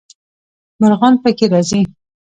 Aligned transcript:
مرغان 0.81 1.13
پکې 1.23 1.45
راځي. 1.51 1.81